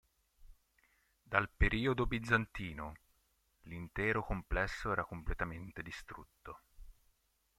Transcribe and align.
Dal 1.21 1.51
periodo 1.55 2.07
bizantino, 2.07 2.93
l'intero 3.65 4.25
complesso 4.25 4.91
era 4.91 5.05
completamente 5.05 5.83
distrutto. 5.83 6.61